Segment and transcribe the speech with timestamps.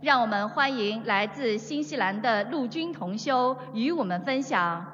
[0.00, 4.84] 让我们欢迎来自新西兰的陆军同修与我们分享。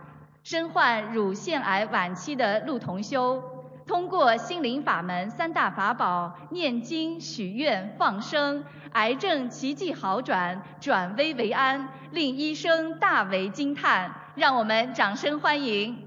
[0.42, 3.42] 身患乳腺癌晚期的陆同修，
[3.86, 14.14] 通过心灵法门三大法宝——念经、许愿、放生，癌症奇迹好转，转危为安，令医生大为惊叹。
[14.34, 16.06] 让我们掌声欢迎！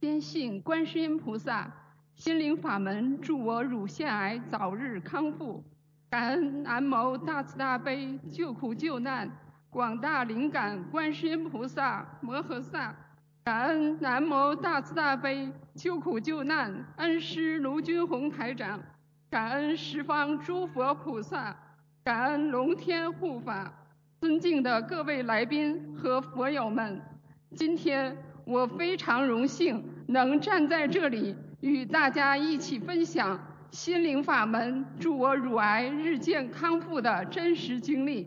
[0.00, 1.70] 坚信观世音菩萨
[2.14, 5.64] 心灵法门，助我乳腺癌早日康复。
[6.10, 9.30] 感恩南无大慈大悲救苦救难
[9.70, 12.92] 广大灵感观世音菩萨摩诃萨。
[13.44, 18.80] 感恩南无大慈大悲救苦救难恩师卢军宏台长，
[19.30, 21.56] 感恩十方诸佛菩萨，
[22.02, 23.72] 感恩龙天护法，
[24.20, 27.00] 尊敬的各位来宾和佛友们，
[27.54, 33.38] 今天我非常荣幸能站在这里与大家一起分享
[33.70, 38.26] 心灵法门助我乳癌日渐康复的真实经历。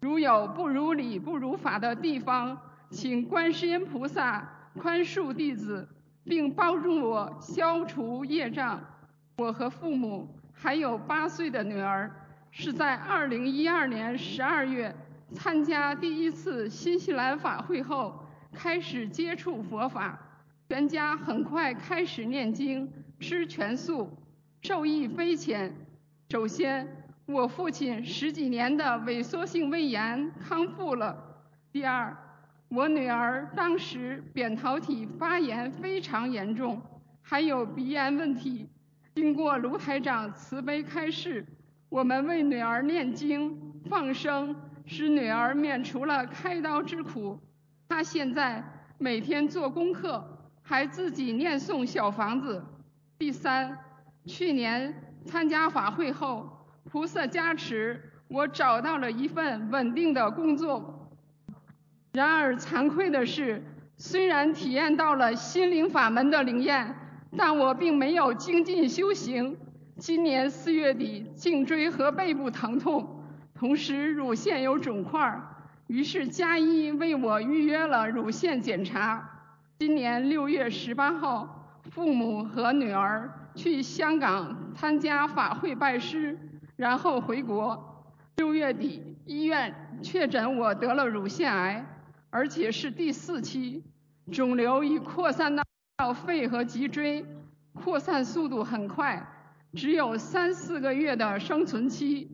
[0.00, 2.58] 如有不如理不如法的地方，
[2.90, 5.88] 请观世音菩萨宽恕弟子，
[6.24, 8.80] 并帮助我消除业障。
[9.36, 12.10] 我和父母还有八岁的女儿，
[12.50, 14.96] 是在2012年12月
[15.32, 20.18] 参加第一次新西兰法会后开始接触佛法，
[20.68, 24.10] 全家很快开始念经、吃全素，
[24.62, 25.74] 受益匪浅。
[26.30, 26.86] 首先，
[27.26, 31.16] 我父亲十几年的萎缩性胃炎康复了。
[31.72, 32.16] 第二，
[32.68, 36.80] 我女儿当时扁桃体发炎非常严重，
[37.22, 38.68] 还有鼻炎问题。
[39.16, 41.44] 经过卢台长慈悲开示，
[41.88, 44.54] 我们为女儿念经放生，
[44.86, 47.36] 使女儿免除了开刀之苦。
[47.88, 48.62] 她现在
[48.96, 50.24] 每天做功课，
[50.62, 52.64] 还自己念诵小房子。
[53.18, 53.76] 第三，
[54.26, 61.10] 去年参加法会后，菩萨加持，我找到了一份稳定的工作。
[62.12, 63.62] 然而惭愧的是，
[63.96, 66.94] 虽然体验到了心灵法门的灵验，
[67.36, 69.56] 但我并没有精进修行。
[69.98, 73.24] 今年四月底，颈椎和背部疼痛，
[73.54, 75.40] 同时乳腺有肿块，
[75.86, 79.28] 于是加医为我预约了乳腺检查。
[79.78, 86.38] 今年六月十八号，父母和女儿去香港参加法会拜师，
[86.76, 88.04] 然后回国。
[88.36, 91.86] 六月底，医院确诊我得了乳腺癌。
[92.30, 93.84] 而且是第四期，
[94.32, 97.26] 肿瘤已扩散到肺和脊椎，
[97.74, 99.22] 扩散速度很快，
[99.74, 102.30] 只有三四个月的生存期。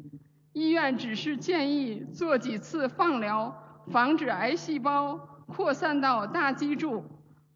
[0.53, 3.53] 医院只是建议做几次放疗，
[3.91, 5.17] 防止癌细胞
[5.49, 7.05] 扩散到大脊柱，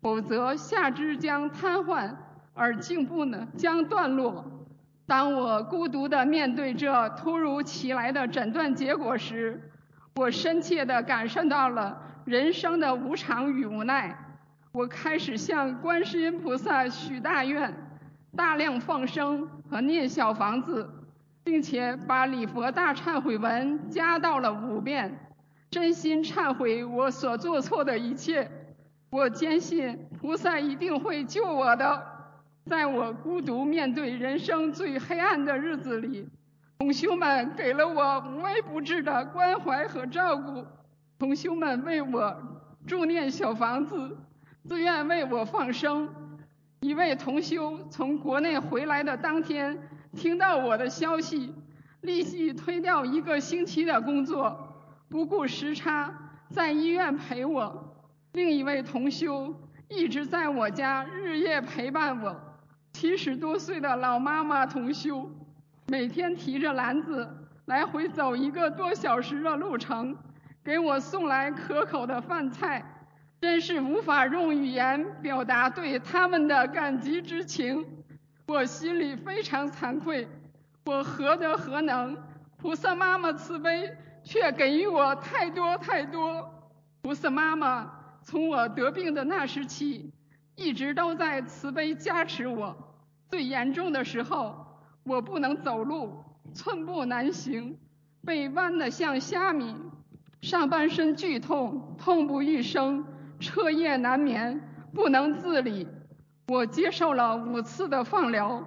[0.01, 2.17] 否则下肢将瘫痪，
[2.55, 4.45] 而进步呢将断落。
[5.07, 9.71] 当我孤独地面对这突如其来的诊断结果时，
[10.17, 11.99] 我深切地感受到了。
[12.25, 14.17] 人生的无常与无奈，
[14.71, 17.75] 我开始向观世音菩萨许大愿，
[18.37, 20.89] 大量放生和念小房子，
[21.43, 25.19] 并且把礼佛大忏悔文加到了五遍，
[25.69, 28.49] 真心忏悔我所做错的一切。
[29.11, 32.12] 我坚信菩萨一定会救我的。
[32.65, 36.29] 在我孤独面对人生最黑暗的日子里，
[36.79, 40.65] 同修们给了我无微不至的关怀和照顾。
[41.19, 42.37] 同修们为我
[42.87, 44.17] 助念小房子，
[44.65, 46.09] 自愿为我放生。
[46.81, 49.79] 一位同修从国内回来的当天，
[50.17, 51.55] 听到我的消息，
[52.01, 54.77] 立即推掉一个星期的工作，
[55.09, 56.13] 不顾时差，
[56.51, 57.95] 在医院陪我。
[58.33, 59.55] 另一位同修
[59.89, 62.52] 一直在我家日夜陪伴我。
[63.03, 65.29] 七十多岁的老妈妈同修，
[65.89, 67.29] 每天提着篮子
[67.65, 70.17] 来回走一个多小时的路程。
[70.63, 72.81] 给我送来可口的饭菜，
[73.41, 77.85] 真是无法用语言表达对他们的感激之情。
[78.47, 80.29] 我心里非常惭愧，
[80.85, 82.17] 我何德何能？
[82.57, 86.49] 菩萨妈妈慈悲，却给予我太多太多。
[87.01, 87.91] 菩萨妈妈
[88.23, 90.13] 从我得病的那时起，
[90.55, 92.91] 一直都在慈悲加持我。
[93.33, 94.55] 最严重的时候，
[95.05, 97.79] 我不能走路，寸步难行，
[98.27, 99.75] 被弯得像虾米。
[100.43, 103.03] 上半身剧痛，痛不欲生，
[103.41, 104.61] 彻夜难眠，
[104.93, 105.89] 不能自理。
[106.49, 108.63] 我接受了五次的放疗，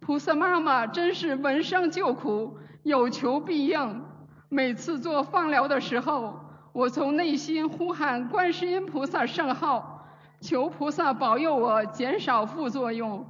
[0.00, 4.04] 菩萨妈妈真是闻声救苦，有求必应。
[4.50, 6.38] 每次做放疗的时候，
[6.74, 10.06] 我从内心呼喊观世音菩萨圣号，
[10.42, 13.24] 求菩萨保佑我减少副作用。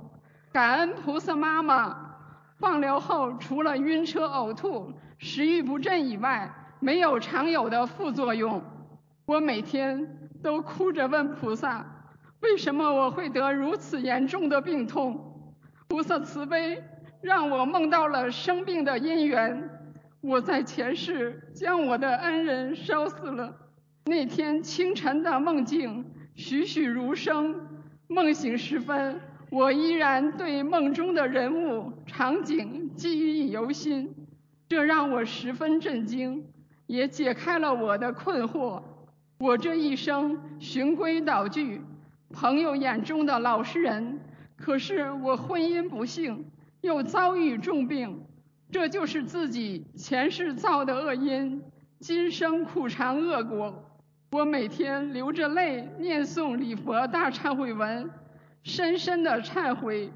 [0.53, 2.17] 感恩菩萨妈妈，
[2.59, 8.61] 放疗后除了晕车、呕吐、食欲不振以外，没有常有的副作用。
[9.27, 11.87] 我每天都哭着问菩萨：
[12.41, 15.55] 为什么我会得如此严重的病痛？
[15.87, 16.83] 菩萨慈悲，
[17.21, 19.71] 让我梦到了生病的因缘。
[20.21, 23.55] 我在前世将我的恩人烧死了。
[24.07, 27.55] 那天清晨的梦境栩栩如生，
[28.09, 29.21] 梦醒时分，
[29.51, 34.15] 我依然对梦中的人物场景记忆犹新，
[34.69, 36.45] 这让我十分震惊。
[36.87, 38.83] 也解开了我的困惑。
[39.39, 41.81] 我这一生循规蹈矩，
[42.33, 44.19] 朋友眼中的老实人，
[44.57, 46.45] 可是我婚姻不幸，
[46.81, 48.21] 又遭遇重病，
[48.73, 51.63] 这就是自己前世造的恶因，
[52.01, 53.85] 今生苦尝恶果。
[54.33, 58.11] 我每天流着泪念诵礼佛大忏悔文，
[58.63, 60.13] 深深的忏悔，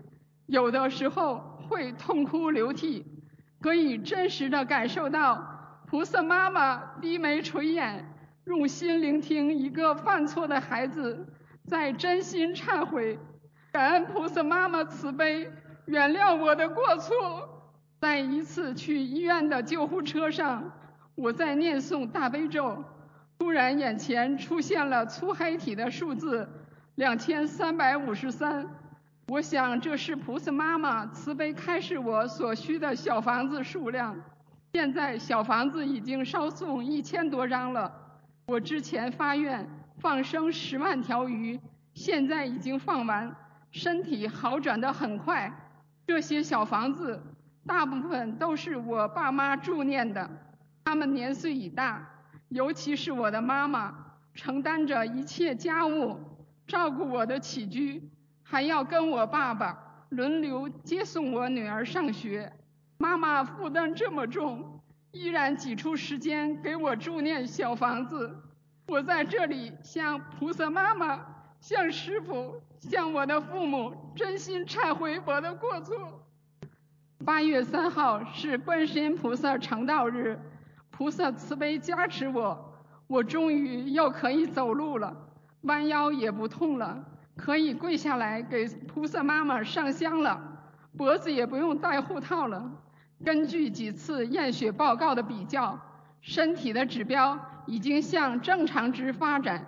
[0.47, 3.05] 有的时候会痛哭流涕，
[3.61, 5.51] 可以真实的感受到。
[5.87, 8.05] 菩萨妈妈低眉垂眼，
[8.47, 11.27] 用心聆听一个犯错的孩子
[11.67, 13.19] 在真心忏悔，
[13.71, 15.51] 感恩菩萨妈妈慈悲，
[15.85, 17.51] 原谅我的过错。
[18.01, 20.73] 在一次去医院的救护车上，
[21.15, 22.85] 我在念诵大悲咒，
[23.39, 26.49] 突然眼前出现了粗黑体的数字
[26.97, 28.65] 两千三百五十三，
[29.27, 34.15] 我想这是菩萨妈妈慈悲开示我所需的小房子数量。
[34.75, 37.93] 现在小房子已经烧送一千多张了。
[38.47, 39.69] 我之前发愿
[39.99, 41.59] 放生十万条鱼，
[41.95, 43.35] 现在已经放完，
[43.73, 45.53] 身体好转的很快。
[46.07, 47.21] 这些小房子
[47.67, 50.31] 大部分都是我爸妈助念的，
[50.85, 52.09] 他们年岁已大，
[52.51, 53.93] 尤其是我的妈妈，
[54.33, 56.21] 承担着一切家务，
[56.67, 58.11] 照顾我的起居，
[58.43, 62.53] 还要跟我爸爸轮流接送我女儿上学。
[62.99, 64.81] 妈妈负担这么重，
[65.11, 68.35] 依然挤出时间给我住念小房子。
[68.87, 71.27] 我在这里向菩萨妈妈、
[71.61, 76.27] 向师傅、向我的父母真心忏悔我的过错。
[77.25, 80.39] 八月三号是观世音菩萨成道日，
[80.91, 82.75] 菩萨慈悲加持我，
[83.07, 85.17] 我终于又可以走路了，
[85.65, 87.05] 弯腰也不痛了，
[87.37, 90.41] 可以跪下来给菩萨妈妈上香了，
[90.97, 92.71] 脖子也不用戴护套了。
[93.25, 95.79] 根据几次验血报告的比较，
[96.21, 99.65] 身体的指标已经向正常值发展，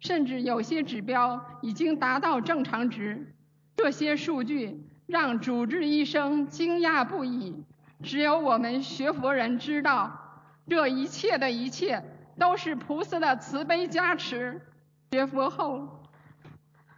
[0.00, 3.34] 甚至有些指标已经达到正常值。
[3.76, 7.64] 这些数据让主治医生惊讶不已。
[8.02, 12.04] 只有我们学佛人知道，这一切的一切
[12.38, 14.60] 都是菩萨的慈悲加持。
[15.10, 16.02] 学佛后，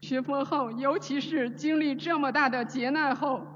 [0.01, 3.47] 学佛后，尤其是经历这么大的劫难后，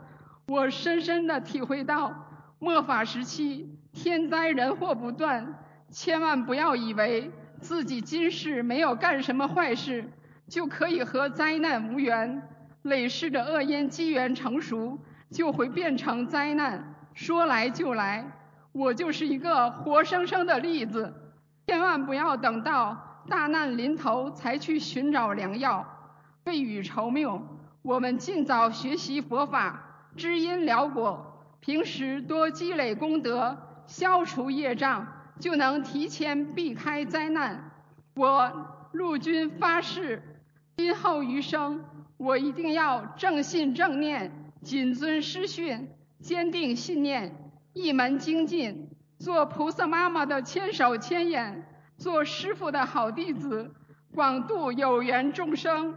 [0.46, 2.14] 我深深的体会到。
[2.60, 5.58] 末法时期，天灾人祸不断，
[5.90, 7.30] 千万不要以为
[7.60, 10.08] 自己今世没有干什么坏事，
[10.48, 12.40] 就可以和灾难无缘。
[12.82, 14.98] 累世的恶因机缘成熟，
[15.30, 18.30] 就会变成灾难，说来就来。
[18.72, 21.12] 我就是一个活生生的例子。
[21.66, 25.84] 千万不要等到大难临头才去寻找良药，
[26.44, 27.42] 未雨绸缪。
[27.82, 31.30] 我们尽早学习佛法，知因了果。
[31.60, 33.56] 平时多积累功德，
[33.86, 35.06] 消除业障，
[35.40, 37.70] 就能提前避开灾难。
[38.14, 40.22] 我陆军发誓，
[40.76, 41.84] 今后余生，
[42.18, 45.88] 我一定要正信正念，谨遵师训，
[46.20, 47.34] 坚定信念，
[47.72, 51.66] 一门精进，做菩萨妈妈的千手千眼，
[52.04, 53.72] 做师傅的好弟子，
[54.12, 55.96] 广度有缘众生。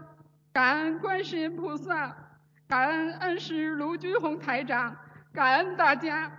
[0.53, 2.15] 感恩观世音菩萨，
[2.65, 4.95] 感恩恩师卢军宏台长。
[5.33, 6.31] 感恩大家。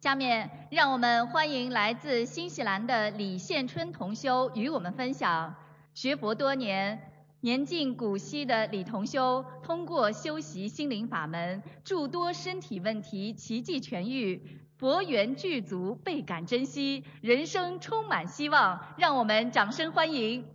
[0.00, 5.52] 下面让我们欢迎来自新西兰的李宪春同修与我们分享。
[5.94, 7.10] 学佛多年，
[7.40, 14.40] 年近古稀的李同修，通过修习心灵法门，诸多身体问题奇迹痊愈，
[14.78, 18.78] 博缘具足，倍感珍惜，人生充满希望。
[18.96, 20.48] 让我们掌声欢迎。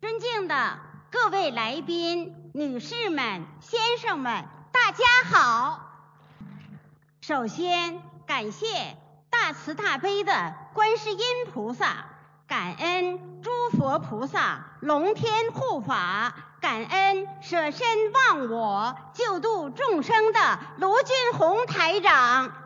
[0.00, 0.80] 尊敬的
[1.12, 5.80] 各位来宾、女士们、先生们，大家好。
[7.20, 8.66] 首先，感谢
[9.30, 11.18] 大慈大悲的观世音
[11.52, 12.06] 菩萨，
[12.48, 22.63] 感恩诸佛菩萨龙天护法，感恩舍身忘我救度众生的卢俊宏台长。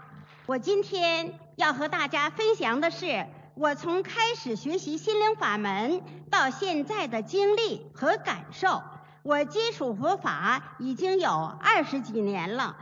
[0.49, 6.01] 我今天要和大家分享的是我从开始学习心灵法门
[6.31, 8.81] 到现在的经历和感受。
[9.23, 12.79] 我接触佛法已经有二十几年了。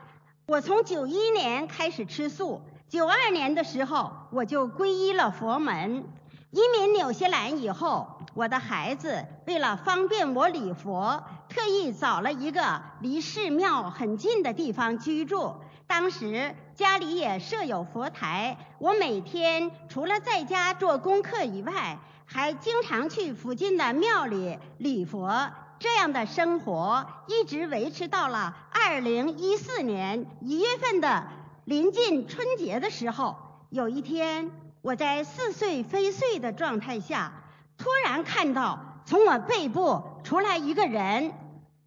[0.46, 6.04] 我从九一年开始吃素，九二年的时候我就皈依了佛门。
[6.52, 15.56] 移民纽西兰以后，我的孩子为了方便我礼佛，特意找了一个离寺庙很近的地方居住。
[15.88, 25.50] 当时家里也设有佛台，我每天除了在家做功课以外，还经常去附近的庙里礼佛。
[25.78, 31.26] 这样的生活一直维持到了二零一四年一月份的
[31.64, 33.36] 临近春节的时候。
[33.70, 34.50] 有一天，
[34.82, 37.32] 我在似睡非睡的状态下，
[37.78, 41.32] 突然看到从我背部出来一个人，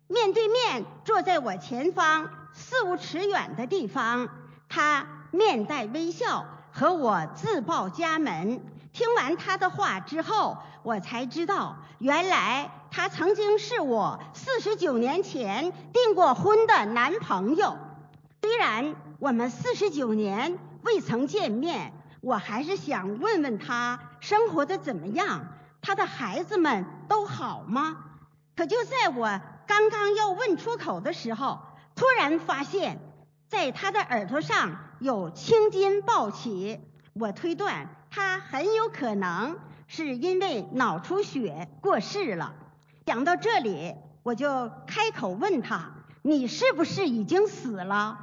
[0.07, 4.27] 面对面坐在我前方四五尺远的地方。
[4.69, 8.61] 他面带微笑，和我自报家门。
[8.93, 17.77] 听完他的话之后，我才知道，原来他曾经是我四十九年前订过婚的男朋友。
[18.41, 25.47] 虽然我们四十九年未曾见面，我还是想问问他生活的怎么样，
[25.81, 27.97] 他的孩子们都好吗？
[28.55, 31.59] 可就在我刚刚要问出口的时候，
[31.95, 32.99] 突然发现，
[33.49, 36.79] 在他的耳朵上有青筋暴起，
[37.13, 37.89] 我推断。
[38.11, 42.53] 他很有可能是因为脑出血过世了。
[43.05, 45.91] 讲到这里，我就开口问他
[46.21, 48.19] ：“你是不是已经死了？”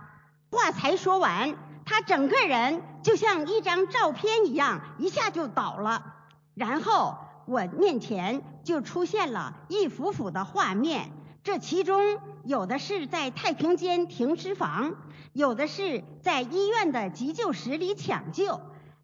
[0.50, 6.14] 话才说完，他整个人就像一张照片一样，一下就倒了。
[6.54, 7.16] 然后
[7.46, 11.10] 我面前就出现了一幅幅的画面，
[11.46, 14.96] 这其中有的是在太平间停尸房，
[15.32, 18.60] 有的是在医院的急救室里抢救。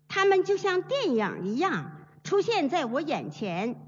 [0.09, 1.93] 他们就像电影一样
[2.25, 3.81] 出现在我眼前。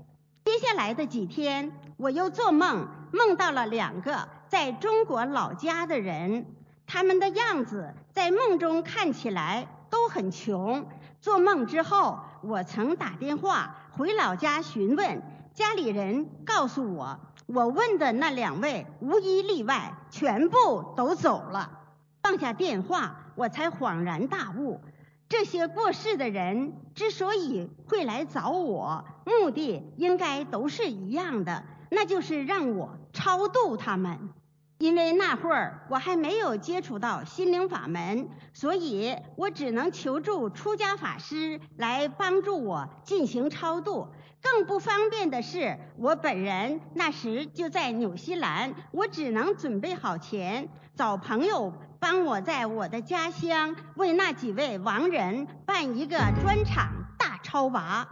[0.45, 6.47] 接下来的几天，我又做梦，梦到了两个在中国老家的人。
[6.87, 10.87] 他们的样子在梦中看起来都很穷。
[11.21, 15.21] 做梦之后，我曾打电话回老家询问，
[15.55, 21.81] 家里人告诉我，我问的那两位无一例外全部都走了。
[22.23, 24.81] 放下电话，我才恍然大悟。
[25.29, 34.31] 这些过世的人之所以会来找我，目的应该都是一样的，那就是让我超度他们。
[34.79, 44.09] 因为那会儿我还没有接触到心灵法门，所以我只能求助出家法师来帮助我进行超度。
[44.45, 51.73] 更不方便的是，我本人那时就在纽西兰，我只能准备好钱，找朋友。
[51.99, 58.07] 帮我在我的家乡为那几位亡人办一个专场大超拔。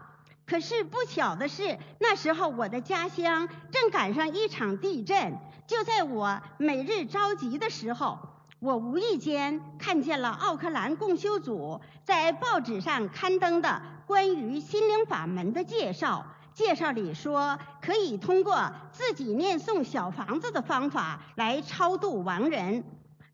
[0.47, 5.37] 可是不巧的是，那时候我的家乡正赶上一场地震。
[5.67, 8.19] 就在我每日着急的时候，
[8.63, 16.25] 我无意间看见了奥克兰共修组在报纸上刊登的关于心灵法门的介绍。
[16.55, 22.85] 介绍里说，可以通过自己念诵小房子的方法来超度亡人。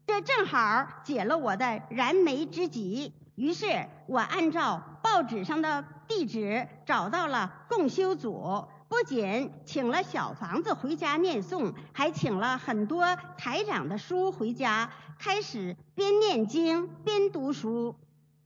[0.06, 3.66] 这正好解了我的燃眉之急，于是
[4.06, 13.04] 我按照报纸上的地址找到了共修组，不仅请了小房子回家念诵，还请了很多
[13.36, 17.96] 台长的书回家，开始边念经边读书。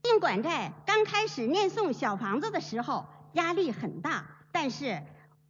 [0.02, 5.02] 尽管在刚开始念诵小房子的时候压力很大，但是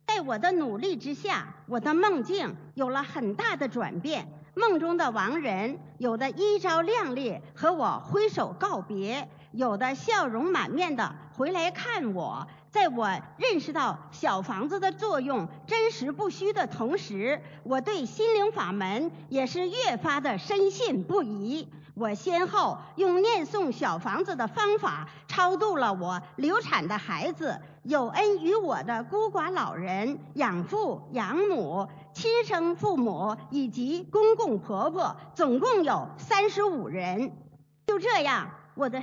[0.07, 4.29] 在我的努力之下，我的梦境有了很大的转变。
[4.55, 12.47] 梦中的亡人，有的衣着靓丽，和我挥手告别；有的笑容满面的回来看我。
[12.73, 21.69] 在我认识到小房子的作用真实不虚的同时，我对心灵法门也是越发的深信不疑。
[21.95, 37.37] 我先后用念诵小房子的方法超度了我流产的孩子、有恩于我的孤寡老人、养父养母、亲生父母以及公公婆婆，总共有三十五人。
[37.87, 39.03] 就这样，我的。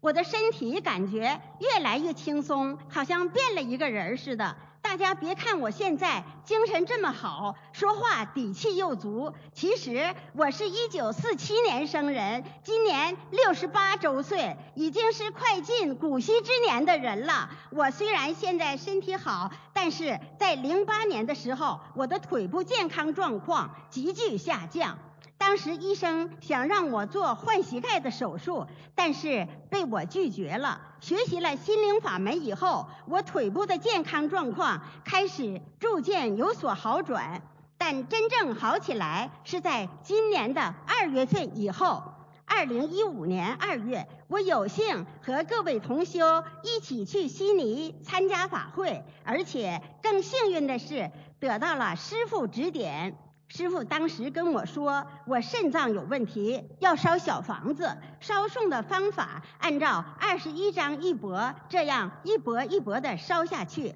[0.00, 4.56] 我的身体感觉越来越轻松，好像变了一个人似的。
[4.80, 17.50] 大家别看我现在精神这么好，说话底气又足，其实我是一九四七年生人，今年六十八周岁，已经是快进古稀之年的人了。
[17.70, 24.96] 我虽然现在身体好，但是在零八年的时候，我的腿部健康状况急剧下降。
[25.38, 30.80] 当时医生想让我做换膝盖的手术，但是被我拒绝了。
[31.00, 37.40] 学习了心灵法门以后，我腿部的健康状况开始逐渐有所好转。
[37.78, 42.02] 但真正好起来是在今年的二月份以后。
[42.50, 53.14] 二零一五年二月，我有幸和各位同修一起去悉尼参加法会，而且更幸运的是得到了师傅指点。
[53.48, 63.94] 师傅当时跟我说，我肾脏有问题，要烧小房子，烧送的方法按照二十一张一钵，这样一钵一钵的烧下去。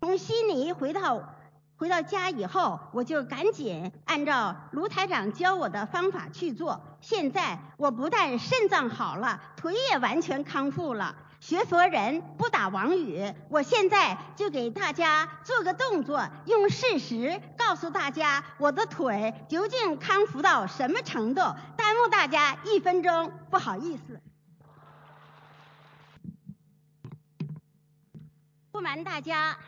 [0.00, 1.34] 从悉尼回到。
[1.76, 6.80] 回到家以后，我就赶紧按照卢台长教我的方法去做。
[7.00, 11.16] 现在我不但肾脏好了，腿也完全康复了。
[11.44, 21.42] 学佛人不打妄语，我现在就给大家做个动作，用事实告诉大家我的腿究竟康复到什么程度。
[21.76, 24.22] 耽误大家一分钟，不好意思。
[28.72, 29.58] 不瞒大家。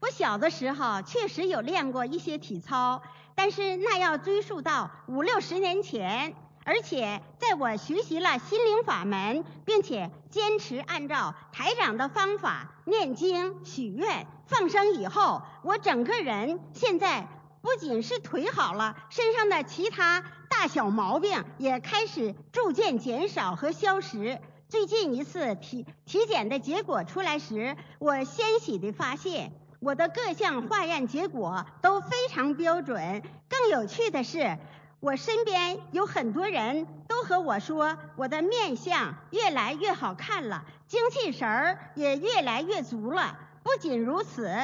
[0.00, 3.00] 我小的时候确实有练过一些体操，
[3.36, 6.34] 但是那要追溯到五六十年前。
[6.70, 17.26] 而且在我学习了心灵法门，并且坚持按照台长的方法念经、许愿、放生以后，我整个人现在
[17.60, 24.38] 不仅是腿好了，身上的其他大小毛病也开始逐渐减少和消失。
[24.68, 29.52] 最近一次体体检的结果出来时，我欣喜地发现。
[29.80, 33.22] 我的各项化验结果都非常标准。
[33.48, 34.58] 更有趣的是，
[35.00, 43.38] 我身边有很多人都和我说，我的面相越来越好看了，精气神儿也越来越足了。
[43.62, 44.54] 不仅如此，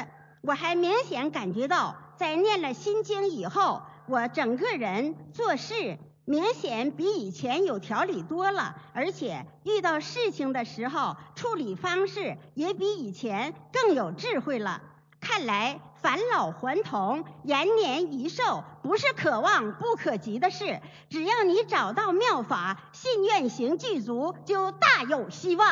[0.42, 14.82] 我还明显感觉到，在念了心经以后，我整个人做事明显比以前有条理多了，而且遇到事情的时候处理方式也比以前更有智慧了。
[15.18, 20.80] 看来返老还童、延年益寿不是可望不可及的事。
[21.10, 25.66] 只要你找到妙法，信愿行具足，就大有希望。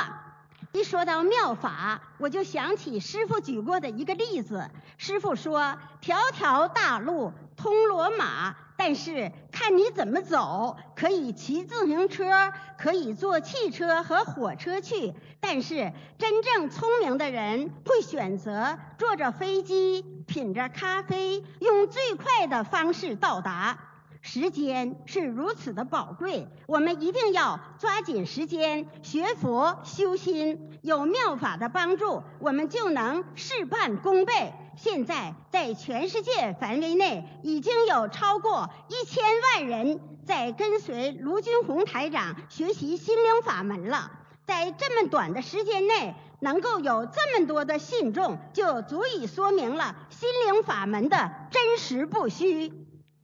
[0.72, 4.68] 一说到妙法，我就想起师傅举过的一个例子。
[4.98, 15.14] 师傅说：“条条大路通罗马。”但是看你怎么走，可以骑自行车，可以坐汽车和火车去。
[15.40, 23.78] 但是真正聪明的人会选择坐着飞机，品着咖啡，用最快的方式到达。
[24.20, 30.78] 时间是如此的宝贵，我们一定要抓紧时间学佛修心。
[30.80, 34.52] 有妙法的帮助，我们就能事半功倍。
[34.76, 44.10] 现在在全世界范围内，已经有超过一千万人在跟随卢军红台长学习心灵法门了。
[44.46, 52.72] 在这么短的时间内，能够有这么多的信众，就足以说明了心灵法门的真实不虚。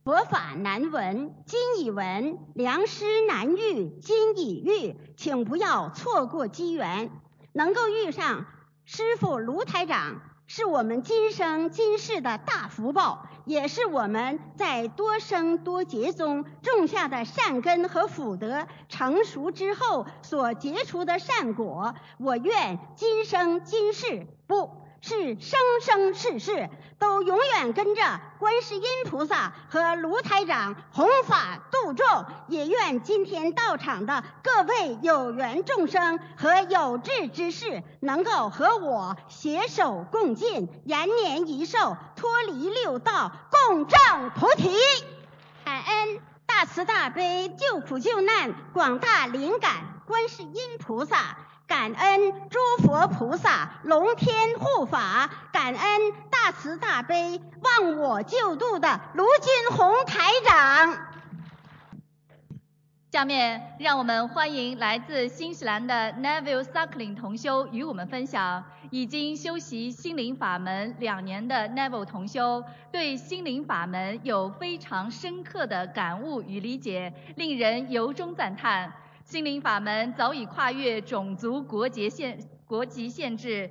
[0.02, 4.96] 佛法难闻，今已闻；良师难遇，今已遇。
[5.14, 7.10] 请不要错过机缘，
[7.52, 8.46] 能够遇上
[8.86, 21.94] 师傅卢台长，是我们今生今世的大福报，也是我们在多生多劫中种下的善根和福德成熟之后所结出的善果。
[22.18, 24.68] 我愿今生今世不。
[25.02, 32.06] 是生生世世都永远跟着观世音菩萨和卢台长弘法度众，
[32.48, 43.98] 也愿今天到场的各位有缘众生和有志之士，能够和我携手共进，延年益寿，脱离六道，共证
[44.38, 44.70] 菩提。
[45.64, 51.38] 感恩大慈大悲救苦救难广大灵感观世音菩萨。
[51.70, 61.06] 感恩诸佛菩萨龙天护法，感恩大慈大悲忘我救度的卢军红台长。
[63.12, 68.64] 下面让我们欢迎来自新西兰的 Neville Suckling 同修与我们分享。
[68.90, 78.92] 已经修习心灵法门两年的 Neville 同修，对心灵法门有非常深刻的感悟与理解，令人由衷赞叹。
[79.30, 83.70] 心灵法门早已跨越种族、国界限、国籍限制，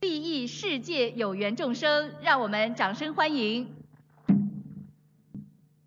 [0.00, 2.10] 利益世界有缘众生。
[2.20, 3.68] 让我们掌声欢迎。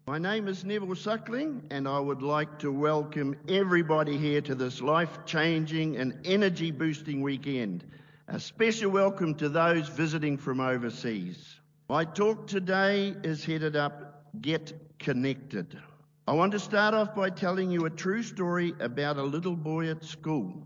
[0.05, 4.79] My name is Neville Suckling, and I would like to welcome everybody here to this
[4.79, 7.82] life changing and energy boosting weekend.
[8.29, 11.60] A special welcome to those visiting from overseas.
[11.89, 15.77] My talk today is headed up Get Connected.
[16.29, 19.89] I want to start off by telling you a true story about a little boy
[19.89, 20.61] at school.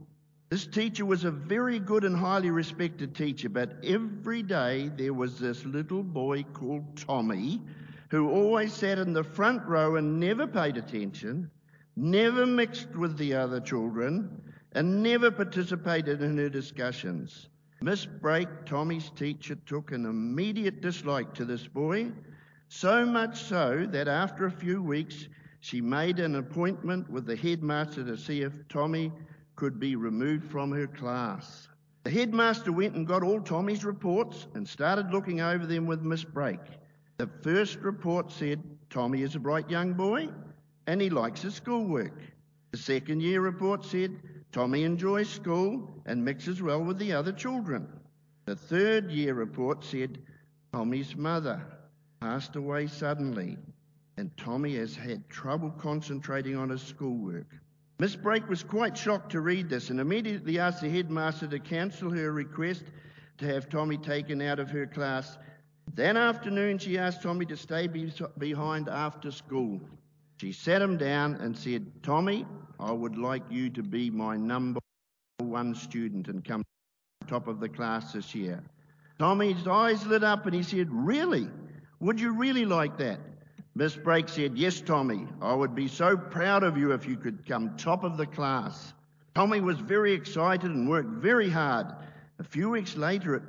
[0.49, 5.39] This teacher was a very good and highly respected teacher, but every day there was
[5.39, 7.61] this little boy called Tommy
[8.09, 11.49] who always sat in the front row and never paid attention,
[11.95, 14.41] never mixed with the other children,
[14.73, 17.47] and never participated in her discussions.
[17.81, 22.11] Miss Brake, Tommy's teacher, took an immediate dislike to this boy,
[22.67, 25.29] so much so that after a few weeks
[25.63, 29.13] she made an appointment with the headmaster to see if Tommy
[29.55, 31.69] could be removed from her class.
[32.03, 36.25] The headmaster went and got all Tommy's reports and started looking over them with Miss
[36.25, 36.59] Brake.
[37.15, 40.27] The first report said Tommy is a bright young boy
[40.87, 42.19] and he likes his schoolwork.
[42.71, 44.19] The second year report said
[44.51, 47.87] Tommy enjoys school and mixes well with the other children.
[48.47, 50.19] The third year report said
[50.73, 51.65] Tommy's mother
[52.19, 53.57] passed away suddenly
[54.17, 57.47] and Tommy has had trouble concentrating on his schoolwork.
[57.99, 62.09] Miss Brake was quite shocked to read this and immediately asked the headmaster to cancel
[62.09, 62.83] her request
[63.37, 65.37] to have Tommy taken out of her class.
[65.95, 69.79] That afternoon, she asked Tommy to stay be- behind after school.
[70.37, 72.45] She sat him down and said, Tommy,
[72.79, 74.79] I would like you to be my number
[75.39, 76.63] one student and come
[77.27, 78.61] top of the class this year.
[79.19, 81.47] Tommy's eyes lit up and he said, Really?
[81.99, 83.19] Would you really like that?
[83.75, 87.45] Miss Brake said, Yes, Tommy, I would be so proud of you if you could
[87.47, 88.93] come top of the class.
[89.33, 91.87] Tommy was very excited and worked very hard.
[92.37, 93.43] A few weeks later, it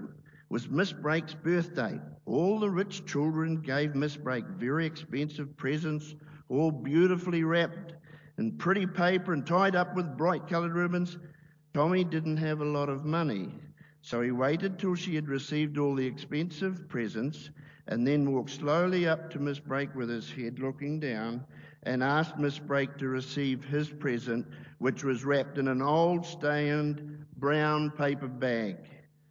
[0.49, 2.01] was Miss Brake's birthday.
[2.25, 6.15] All the rich children gave Miss Brake very expensive presents,
[6.49, 7.93] all beautifully wrapped
[8.39, 11.19] in pretty paper and tied up with bright coloured ribbons.
[11.75, 13.53] Tommy didn't have a lot of money,
[14.05, 17.49] so he waited till she had received all the expensive presents
[17.89, 21.43] and then walked slowly up to Miss Brake with his head looking down
[21.85, 27.25] and asked Miss Brake to receive his present, which was wrapped in an old stained
[27.39, 28.77] brown paper bag.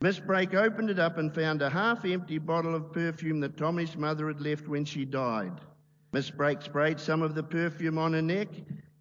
[0.02, 3.96] Miss Brake opened it up and found a half empty bottle of perfume that Tommy's
[3.96, 5.54] mother had left when she died.
[6.14, 8.48] Miss Brake sprayed some of the perfume on her neck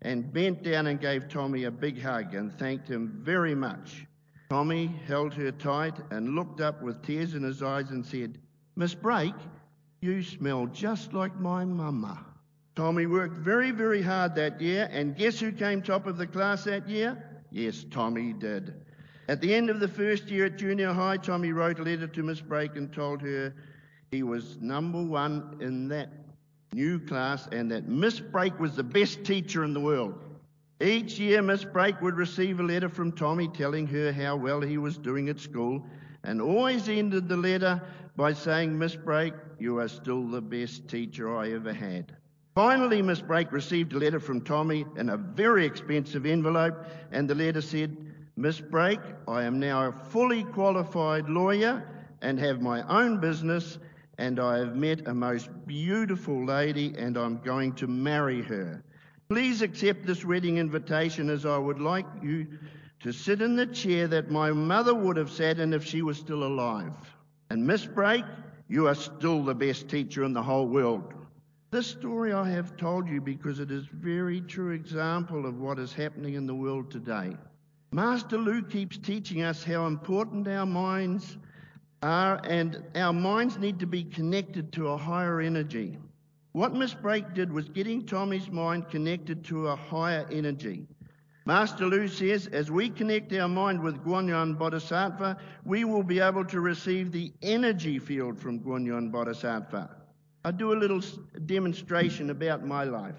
[0.03, 4.07] and bent down and gave Tommy a big hug and thanked him very much.
[4.53, 8.37] Tommy held her tight and looked up with tears in his eyes and said,
[8.77, 9.33] Miss Brake,
[10.03, 12.23] you smell just like my mama.
[12.77, 16.65] Tommy worked very, very hard that year, and guess who came top of the class
[16.65, 17.43] that year?
[17.51, 18.75] Yes, Tommy did.
[19.27, 22.23] At the end of the first year at junior high, Tommy wrote a letter to
[22.23, 23.55] Miss Brake and told her
[24.11, 26.11] he was number one in that
[26.75, 30.23] new class and that Miss Brake was the best teacher in the world.
[30.83, 34.79] Each year, Miss Brake would receive a letter from Tommy telling her how well he
[34.79, 35.87] was doing at school
[36.25, 37.81] and always ended the letter
[38.17, 42.17] by saying, Miss Brake, you are still the best teacher I ever had.
[42.57, 47.37] Finally, Miss Brake received a letter from Tommy in a very expensive envelope, and the
[47.37, 47.97] letter said,
[48.35, 51.87] Miss Brake, I am now a fully qualified lawyer
[52.23, 53.79] and have my own business,
[54.19, 58.83] and I have met a most beautiful lady, and I'm going to marry her.
[59.29, 62.47] Please accept this wedding invitation as I would like you
[63.01, 66.19] to sit in the chair that my mother would have sat in if she was
[66.19, 66.93] still alive.
[67.51, 68.25] And Miss Brake,
[68.69, 71.13] you are still the best teacher in the whole world.
[71.71, 75.93] This story I have told you because it is very true example of what is
[75.93, 77.37] happening in the world today.
[77.93, 81.37] Master Lou keeps teaching us how important our minds
[82.03, 85.99] are, and our minds need to be connected to a higher energy.
[86.53, 90.87] What Miss Brake did was getting Tommy's mind connected to a higher energy.
[91.47, 96.45] Master Lu says, as we connect our mind with Guanyin Bodhisattva, we will be able
[96.45, 99.97] to receive the energy field from Guanyin Bodhisattva.
[100.45, 101.01] I'll do a little
[101.47, 103.17] demonstration about my life.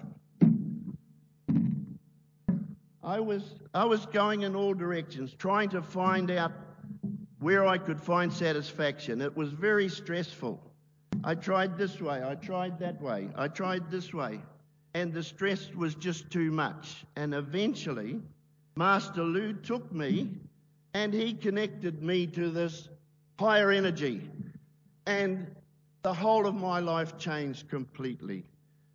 [3.02, 6.52] I was, I was going in all directions, trying to find out
[7.40, 9.20] where I could find satisfaction.
[9.20, 10.73] It was very stressful.
[11.26, 14.42] I tried this way, I tried that way, I tried this way,
[14.92, 17.06] and the stress was just too much.
[17.16, 18.20] And eventually,
[18.76, 20.28] Master Lu took me
[20.92, 22.90] and he connected me to this
[23.40, 24.28] higher energy.
[25.06, 25.46] And
[26.02, 28.44] the whole of my life changed completely.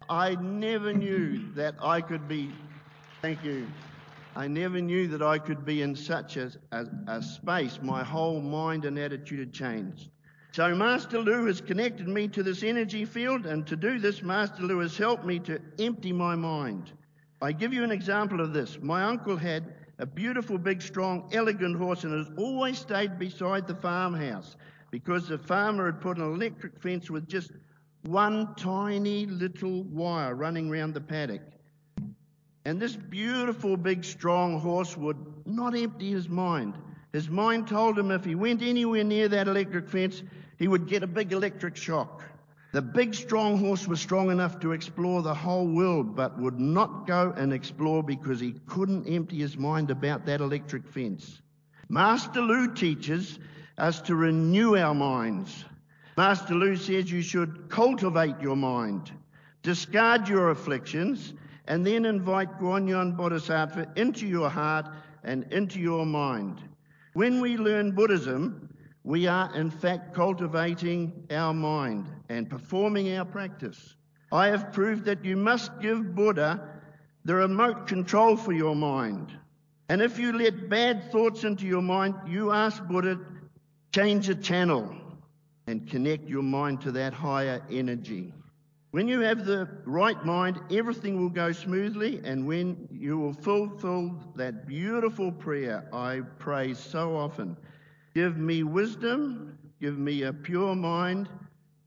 [0.08, 2.52] I never knew that I could be,
[3.24, 3.66] thank you,
[4.36, 7.80] I never knew that I could be in such a, a, a space.
[7.82, 10.10] My whole mind and attitude had changed.
[10.52, 14.64] So Master Lu has connected me to this energy field, and to do this, Master
[14.64, 16.92] Lu has helped me to empty my mind.
[17.42, 18.80] I give you an example of this.
[18.82, 23.76] My uncle had a beautiful, big, strong, elegant horse, and has always stayed beside the
[23.76, 24.56] farmhouse
[24.90, 27.52] because the farmer had put an electric fence with just
[28.04, 31.42] one tiny little wire running round the paddock.
[32.66, 36.74] And this beautiful, big, strong horse would not empty his mind.
[37.12, 40.22] His mind told him if he went anywhere near that electric fence,
[40.58, 42.24] he would get a big electric shock.
[42.72, 47.08] The big strong horse was strong enough to explore the whole world, but would not
[47.08, 51.42] go and explore because he couldn't empty his mind about that electric fence.
[51.90, 53.40] Master Lou teaches
[53.80, 55.66] us to renew our minds.
[56.16, 59.12] Master Lou says you should cultivate your mind,
[59.64, 61.34] discard your afflictions,
[61.66, 64.86] and then invite Guanyan Bodhisattva into your heart
[65.24, 66.62] and into your mind.
[67.14, 68.70] When we learn Buddhism,
[69.04, 73.96] we are in fact cultivating our mind and performing our practice.
[74.32, 76.82] I have proved that you must give Buddha
[77.26, 79.32] the remote control for your mind.
[79.90, 83.20] And if you let bad thoughts into your mind, you ask Buddha,
[83.92, 84.96] change the channel
[85.66, 88.34] and connect your mind to that higher energy.
[88.92, 94.16] When you have the right mind, everything will go smoothly, and when you will fulfill
[94.36, 97.56] that beautiful prayer I pray so often
[98.16, 101.30] give me wisdom, give me a pure mind,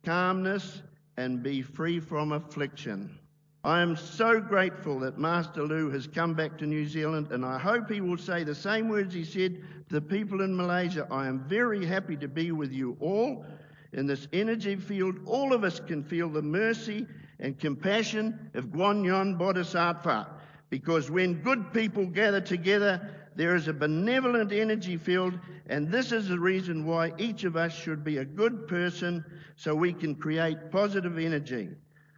[0.05, 0.83] calmness,
[1.17, 3.19] and be free from affliction.
[3.65, 7.59] I am so grateful that Master Lou has come back to New Zealand, and I
[7.59, 9.57] hope he will say the same words he said
[9.89, 11.07] to the people in Malaysia.
[11.11, 13.45] I am very happy to be with you all
[13.93, 15.17] in this energy field.
[15.27, 17.07] All of us can feel the mercy
[17.41, 20.29] and compassion of Guanyan Bodhisattva,
[20.71, 26.29] because when good people gather together, there is a benevolent energy field, and this is
[26.29, 29.25] the reason why each of us should be a good person
[29.57, 31.71] so we can create positive energy.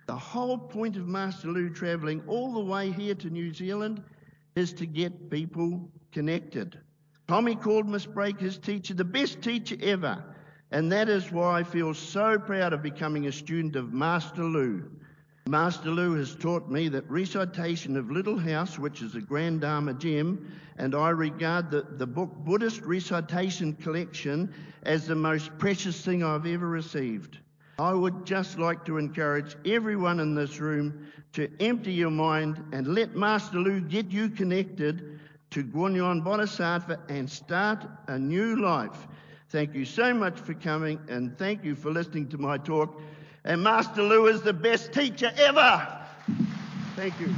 [0.07, 4.03] The whole point of Master Lou travelling all the way here to New Zealand
[4.55, 6.79] is to get people connected.
[7.27, 8.07] Tommy called Miss
[8.39, 10.23] his teacher the best teacher ever,
[10.71, 14.91] and that is why I feel so proud of becoming a student of Master Lu.
[15.47, 19.93] Master Lu has taught me that recitation of Little House, which is a Grand Dharma
[19.93, 24.53] gem, and I regard the, the book Buddhist Recitation Collection
[24.85, 27.39] as the most precious thing I've ever received.
[27.79, 32.95] I would just like to encourage everyone in this room to empty your mind and
[32.95, 39.07] let Master Lu get you connected to Guanyan Bodhisattva and start a new life.
[39.55, 43.01] Thank you so much for coming and thank you for listening to my talk.
[43.45, 45.81] And Master Lou is the best teacher ever.
[46.97, 47.29] Thank you.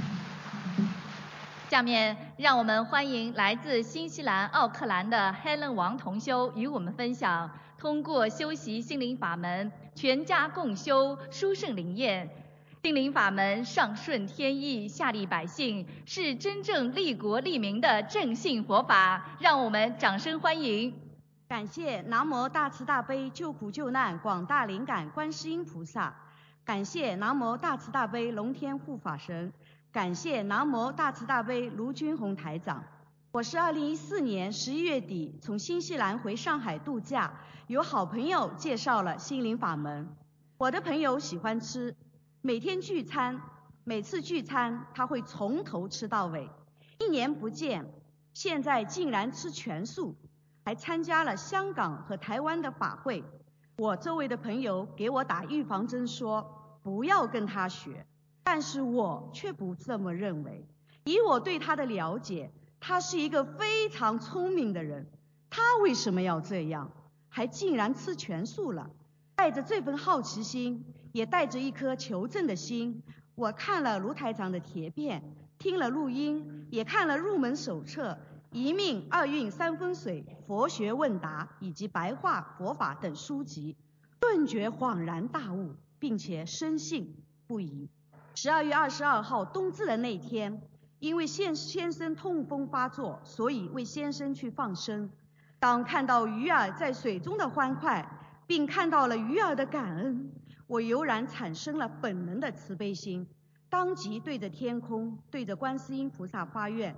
[1.69, 12.31] 下面让我们欢迎来自新西兰奥克兰的 Helen 王同修与我们分享，通过修习心灵法门，全家共修，殊胜灵验。
[12.83, 19.37] 心灵法门上顺天意，下利百姓，是真正利国利民的正信佛法。
[19.39, 20.95] 让我们掌声欢迎！
[21.49, 26.13] 感谢南无大慈大悲救苦救难广大灵感观世音菩萨，
[26.65, 29.53] 感谢南无大慈大悲龙天护法神，
[29.93, 32.83] 感谢南无大慈大悲卢军宏台长。
[33.31, 37.33] 我是二零一四年十一月底从新西兰回上海度假，
[37.69, 40.17] 有好朋友介绍了心灵法门。
[40.59, 41.95] 我的朋友喜欢吃，
[42.41, 43.41] 每天聚餐，
[43.85, 46.51] 每次聚餐他会从头吃到尾，
[46.99, 47.89] 一年不见，
[48.33, 50.17] 现在竟然吃全素。
[50.67, 53.23] 还参加了香港和台湾的法会。
[53.79, 56.45] 我周围的朋友给我打预防针，说
[56.83, 58.05] 不要跟他学，
[58.43, 60.67] 但是我却不这么认为。
[61.05, 62.51] 以我对他的了解，
[62.81, 65.07] 他是一个非常聪明的人。
[65.49, 66.91] 他为什么要这样？
[67.29, 68.91] 还竟然吃全素了？
[69.37, 73.05] 带着这份好奇心，也带着一颗求证的心，
[73.37, 75.23] 我看了卢台长的铁片，
[75.59, 78.19] 听了录音，也看了入门手册。
[78.53, 83.77] 一命二运三风水佛学问答以及白话佛法等书籍，
[84.19, 87.91] 顿觉恍然大悟，并且深信不疑。
[88.35, 90.63] 十二月二十二号冬至的那天，
[90.99, 95.11] 因为先先生痛风发作，所以为先生去放生。
[95.59, 98.07] 当看到鱼儿在水中的欢快，
[98.47, 100.31] 并看到了鱼儿的感恩，
[100.67, 103.27] 我油然产生了本能的慈悲心，
[103.69, 106.95] 当即对着天空，对着观世音菩萨发愿。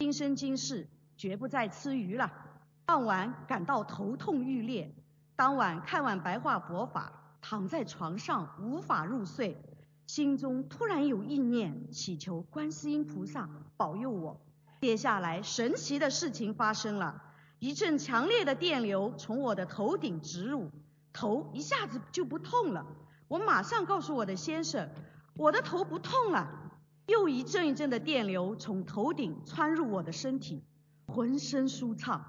[0.00, 2.30] 今生今世绝不再吃鱼了。
[2.86, 4.94] 傍晚感到头痛欲裂，
[5.34, 9.60] 当晚看完白话佛法，躺在床上无法入睡，
[10.06, 14.40] 心中突然有意念，祈求观世音菩萨保佑我。
[14.80, 17.20] 接下来神奇的事情发生了，
[17.58, 20.70] 一阵强烈的电流从我的头顶直入，
[21.12, 22.86] 头一下子就不痛了。
[23.26, 24.88] 我马上告诉我的先生，
[25.34, 26.57] 我的头不痛了。
[27.08, 30.62] 又一阵一阵的电流从头顶穿入我的身体，
[31.06, 32.22] 浑身舒畅。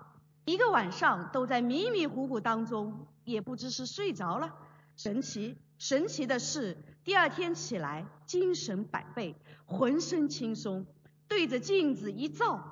[0.46, 4.56] 一个晚上都在迷迷糊糊当中，也不知是睡着了。
[4.96, 10.86] 神奇，神奇的是，第二天起来精神百倍，浑身轻松，
[11.28, 12.64] 对着镜子一照，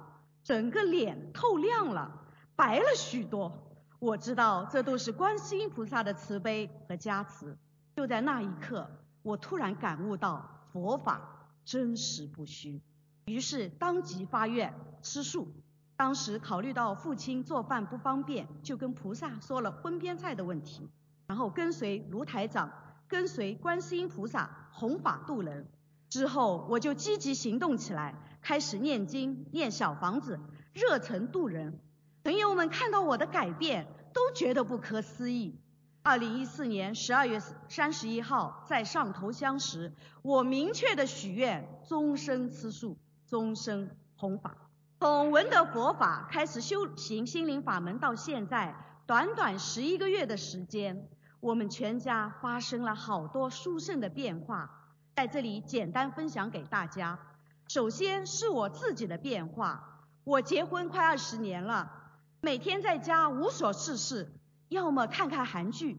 [0.46, 2.22] 整个脸透亮了，
[2.56, 3.52] 白了许多。
[4.00, 7.58] 我知道这都是观世音菩萨的慈悲和加持。
[7.94, 8.90] 就在那一刻，
[9.24, 11.37] 我突然感悟到佛法
[11.68, 12.80] 真实不虚，
[13.26, 15.50] 于是当即发愿吃素。
[15.98, 20.88] 当时考虑到父亲做饭不方便，就跟菩萨说了荤边菜的问题，
[21.28, 22.72] 然后跟随卢台长，
[23.10, 25.68] 跟随观世音菩萨弘法度人。
[26.08, 30.40] 之后我就积极行动起来，开始念经、念小房子，
[30.72, 31.82] 热忱度人。
[32.24, 35.60] 朋友们看到我的改变，都觉得不可思议。
[36.08, 44.56] 二零一四年十二月三十一号在上头香时，我明确的许愿：终身吃素，终身弘法。
[45.02, 48.74] 从闻得佛法开始修行心灵法门到现在，
[49.06, 51.10] 短短十一个月的时间，
[51.42, 57.20] 我们全家发生了好多殊胜的变化，在这里简单分享给大家。
[57.68, 61.92] 首先是我自己的变化，我结婚快二十年了。
[62.40, 64.32] 每天在家无所事事，
[64.70, 65.98] 要么看看韩剧，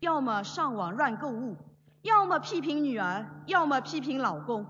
[0.00, 1.56] 要么上网乱购物，
[2.02, 4.66] 要么批评女儿，要么批评老公。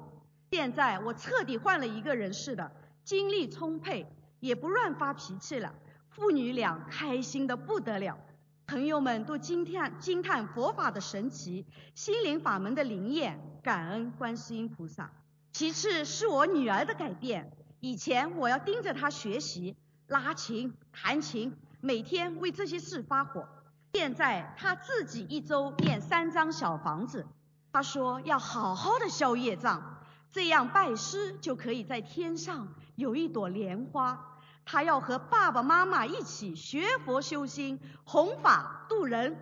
[0.51, 2.71] 现在我彻底换了一个人似的，
[3.05, 4.07] 精力充沛，
[4.39, 5.75] 也不乱发脾气了。
[6.11, 8.19] 父女俩开心的不得了，
[8.67, 15.11] 朋友们都惊叹惊叹佛法的神奇，心灵法门的灵验，感恩观世音菩萨。
[15.53, 19.77] 其次是我女儿的改变，以前我要盯着她学习。
[20.07, 23.49] 拉琴、弹琴，每天为这些事发火。
[23.93, 27.27] 现在他自己一周念三张小房子。
[27.73, 29.99] 他说要好好的消业障，
[30.31, 34.27] 这样拜师就可以在天上有一朵莲花。
[34.65, 39.37] 他要和爸爸妈妈一起学佛修心、弘法度人。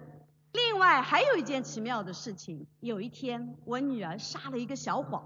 [0.53, 5.22] 另外还有一件奇妙的事情，有一天我女儿撒了一个小谎，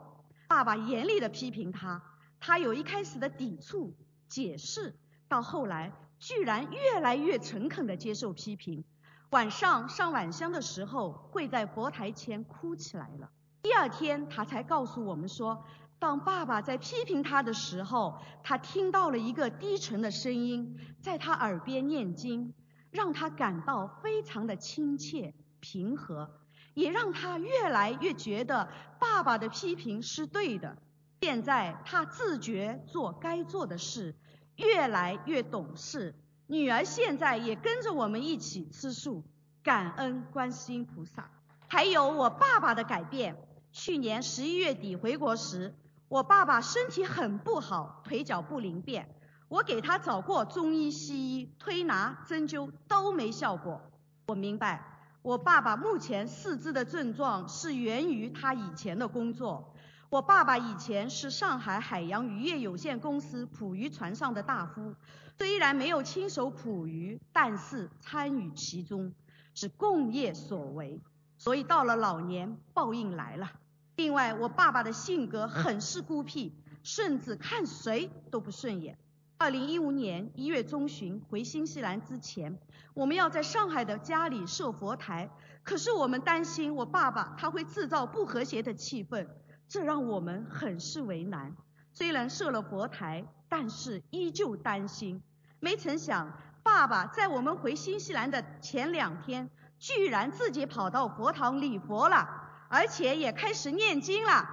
[0.49, 2.03] 爸爸严厉的批评她，
[2.41, 3.95] 她有一开始的抵触、
[4.29, 4.97] 解释。
[5.29, 8.85] 到后来，居然越来越诚恳地接受批评。
[9.31, 13.29] 晚上上晚香的时候，跪在佛台前哭起来了。
[13.61, 15.65] 第二天，他才告诉我们说，
[15.99, 22.55] 当爸爸在批评他的时候，他听到了一个低沉的声音在他耳边念经，
[22.93, 26.31] 让他感到非常的亲切、平和，
[26.75, 28.69] 也让他越来越觉得
[29.01, 30.79] 爸爸的批评是对的。
[31.21, 34.15] 现在，他自觉做该做的事。
[34.57, 36.15] 越来越懂事，
[36.47, 39.25] 女儿现在也跟着我们一起吃素，
[39.63, 41.31] 感恩观世音菩萨。
[41.69, 43.37] 还有我爸爸的改变，
[43.73, 45.75] 去年十一月底回国时，
[46.09, 49.09] 我爸爸身体很不好，腿脚不灵便，
[49.49, 53.81] 我给他找过中医西医，推拿针灸都没效果。
[54.27, 59.72] 我明白，我爸爸目前四肢的症状是源于他以前的工作。
[60.13, 64.95] 我爸爸以前是上海海洋渔业有限公司捕鱼船上的大夫，
[65.39, 69.15] 虽然没有亲手捕鱼，但是参与其中，
[69.55, 71.01] 是共业所为。
[71.39, 73.53] 所以到了老年，报应来了。
[73.97, 78.99] 另外，我爸爸的性格很是孤僻，甚至看谁都不顺眼。
[79.39, 82.59] 二零一五年一月中旬回新西兰之前，
[82.93, 85.31] 我们要在上海的家里设佛台，
[85.63, 89.27] 可是我们担心我爸爸他会制造不和谐的气氛。
[89.73, 91.57] 这让我们很是为难。
[91.95, 95.23] 虽然设了佛台，但是依旧担心。
[95.61, 96.31] 没成想，
[96.63, 102.29] 爸爸在我们回新西兰的前两天，居然自己跑到佛堂礼佛了，
[102.69, 104.47] 而且也开始念经了。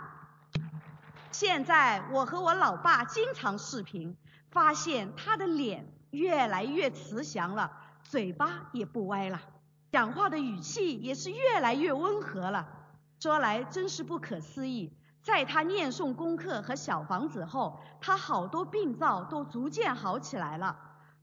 [1.31, 4.15] 现在我和我老爸经常视频，
[4.51, 7.69] 发现他的脸越来越慈祥了，
[8.03, 9.41] 嘴巴也不歪了，
[9.91, 12.69] 讲话的语气也是越来越温和了。
[13.19, 14.93] 说来真是不可思议。
[15.29, 20.75] 在他念诵功课和小房子后，他好多病灶都逐渐好起来了。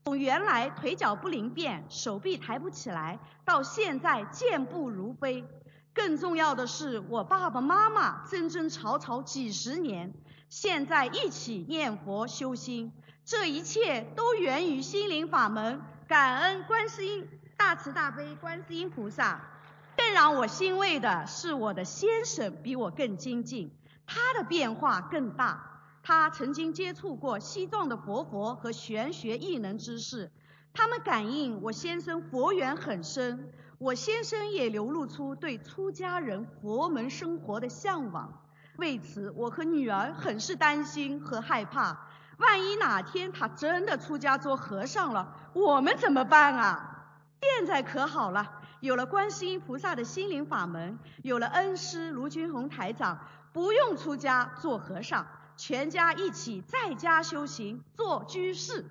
[0.05, 5.45] 从原来腿脚不灵便、手臂抬不起来，到现在健步如飞。
[5.93, 10.15] 更重要的是，我爸爸妈妈争争吵吵几十年，
[10.49, 12.93] 现在一起念佛修心，
[13.25, 15.83] 这一切都源于心灵法门。
[16.07, 19.41] 感恩观世音大慈大悲观世音菩萨。
[19.97, 23.73] 更让我欣慰的是，我的先生比我更精进。
[24.07, 25.73] 他的变化更大。
[26.03, 30.31] 他曾经接触过西藏的活佛和玄学异能之士，
[30.73, 33.53] 他们感应我先生佛缘很深。
[33.79, 38.43] 我先生也流露出对出家人佛门生活的向往。
[38.77, 42.07] 为此，我和女儿很是担心和害怕。
[42.39, 47.19] 万一哪天他真的出家做和尚了，我们怎么办啊？
[47.41, 53.19] 现在可好了，有了观世音菩萨的心灵法门，有了恩师卢军宏台长。
[53.57, 55.27] 不用出家做和尚，
[55.57, 58.85] 全家一起在家修行做居士。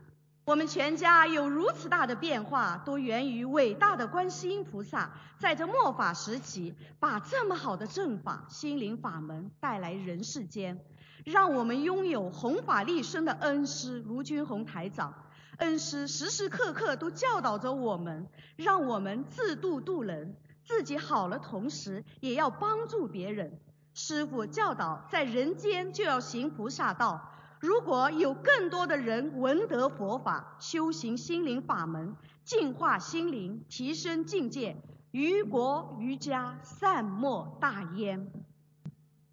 [0.43, 10.83] 我们全家有如此大的变化，都源于伟大的观世音菩萨在这末法时期，把这么好的正法、心灵法门带来人世间，
[11.25, 15.13] 让我们拥有弘法利生的恩师卢军宏台长。
[15.57, 23.59] 恩师时时刻刻都教导着我们，让我们自度度人，自己好了，同时也要帮助别人。
[23.97, 27.31] 师父教导，在人间就要行菩萨道。
[27.61, 34.75] 如果有更多的人闻得佛法，修行心灵法门，净化心灵，提升境界，
[35.11, 38.29] 于国于家善莫大焉。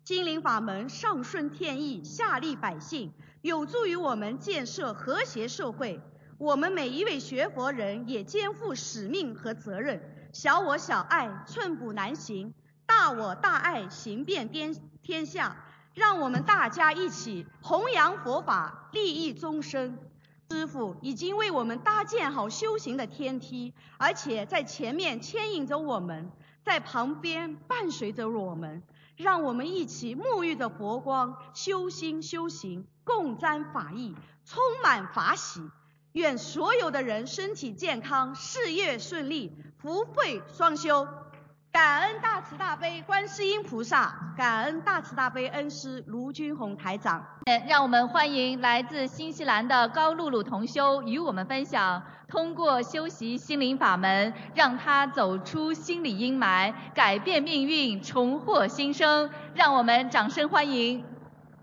[0.04, 6.00] 心灵法门上顺天意，下利百姓，有助于我们建设和谐社会。
[6.38, 10.00] 我们每一位学佛人也肩负使命和责任，
[10.32, 12.54] 小我小爱寸步难行，
[12.93, 15.57] 大我大爱行遍天天下。
[15.95, 19.99] 让我们大家一起弘扬佛法，利益众生。
[20.51, 26.30] 师父已经为我们搭建好修行的天梯，而且在前面牵引着我们，
[26.62, 28.82] 在旁边伴随着我们，
[29.16, 34.14] 让我们一起沐浴着佛光，修心修行，共沾法益，
[34.45, 35.62] 充满法喜。
[36.12, 41.09] 愿所有的人身体健康，事业顺利，福慧双修。
[41.72, 47.24] 感恩大慈大悲观世音菩萨，感恩大慈大悲恩师卢军宏台长。
[47.66, 59.30] 让我们欢迎来自新西兰的高露露同修与我们分享，通过修习心灵法门，让他走出心理阴霾，改变命运，重获新生。
[59.54, 61.02] 让我们掌声欢迎。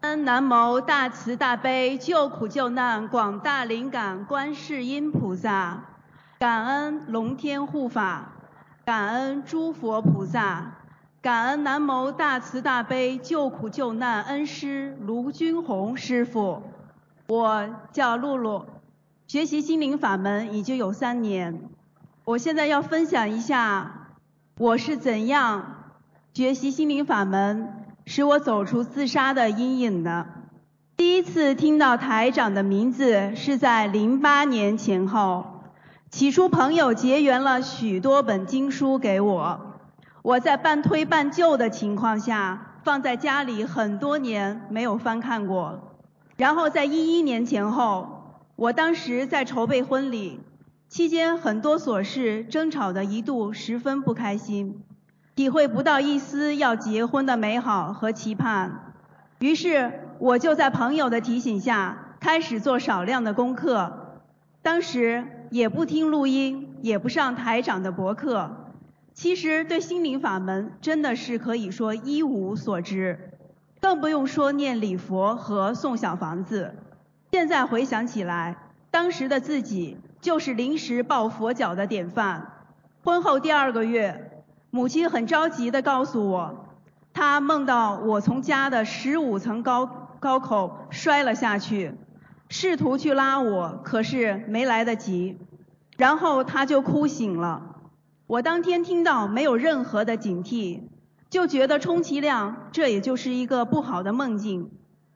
[0.02, 5.84] 恩南无大慈大悲救苦救难广大灵感观世音菩萨，
[6.40, 8.32] 感恩龙天护法。
[8.90, 10.80] 感恩诸佛菩萨，
[11.22, 16.64] 感恩南无大慈大悲救苦救难恩师卢军宏师傅。
[17.28, 18.66] 我叫露露，
[19.28, 21.70] 学习心灵法门已经有三年。
[22.26, 24.08] 我现在要分享一下
[24.58, 25.84] 我是怎样
[26.34, 30.26] 学习心灵法门，使我走出自杀的阴影的。
[30.98, 35.59] 第一次听到台长的名字是在零八年前后。
[36.12, 39.76] 起初，朋友结缘了许多本经书给我，
[40.24, 45.94] 我在半推半就的情况下放在家里很多年没有翻看过。
[46.36, 50.40] 然后在一一年前后，我当时在筹备婚礼，
[50.88, 54.84] 期间很多琐事争吵的一度十分不开心，
[55.36, 58.94] 体会不到一丝要结婚的美好和期盼。
[59.38, 64.24] 于是我就在朋友的提醒下开始做少量的功课，
[64.64, 65.36] 当时。
[65.52, 68.50] 也不听录音，也不上台长的博客。
[69.14, 73.32] 其实对心灵法门真的是可以说一无所知，
[73.82, 76.76] 更不用说念礼佛和送小房子。
[77.32, 78.56] 现在回想起来，
[78.92, 82.54] 当时的自己就是临时抱佛脚的典范。
[83.04, 86.66] 婚后第二个月，母亲很着急地告诉我，
[87.14, 89.86] 她梦到我从家的十五层高
[90.20, 91.94] 高口摔了下去。
[92.50, 95.38] 试图去拉我，可是没来得及，
[95.98, 97.76] 然后他就哭醒了。
[98.26, 100.82] 我当天听到没有任何的警惕，
[101.30, 104.72] 就觉得充其量这也就是一个不好的梦境，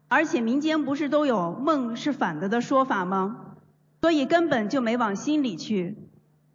[0.07, 3.55] 而且民间不是都有梦是反的的说法吗？
[4.01, 5.97] 所以根本就没往心里去。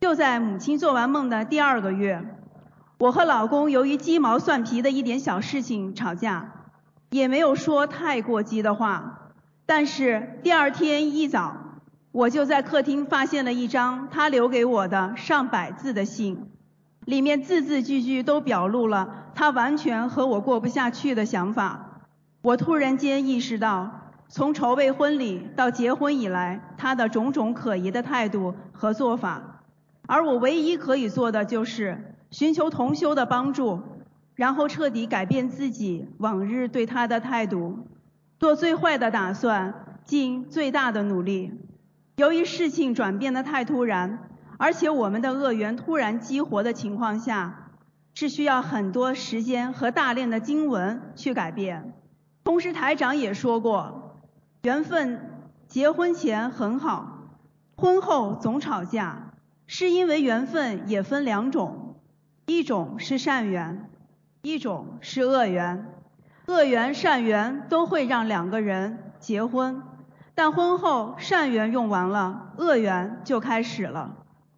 [0.01, 2.25] 就在母亲做完梦的第二个月，
[2.99, 6.53] 我和老公由于鸡毛蒜皮的一点小事情吵架，
[7.11, 9.28] 也没有说太过激的话。
[9.69, 11.55] 但是第二天一早，
[12.11, 16.49] 我就在客厅发现了一张他留给我的上百字的信，
[17.05, 22.01] 里面字字句句都表露了他完全和我过不下去的想法。
[22.41, 29.61] 我突然间意识到，从筹备婚礼到结婚以来，他的种种可疑的态度和做法，
[30.07, 33.83] 而我唯一可以做的就是寻求同修的帮助，
[34.35, 37.81] 然后彻底改变自己往日对他的态度。
[38.39, 41.53] 做最坏的打算，尽最大的努力。
[42.17, 47.71] 由于事情转变的太突然，而且我们的恶缘突然激活的情况下，
[48.15, 51.95] 是需要很多时间和大量的经文去改变。
[52.45, 54.21] 同时，台长也说过，
[54.63, 55.21] 缘分
[55.67, 57.39] 结婚前很好，
[57.77, 59.33] 婚后总吵架，
[59.67, 61.97] 是因为缘分也分两种，
[62.47, 63.91] 一种是善缘，
[64.43, 65.88] 一种是恶缘。
[66.49, 69.83] 恶缘善缘都会让两个人结婚，
[70.35, 74.17] 但婚后善缘用完了，恶缘就开始了。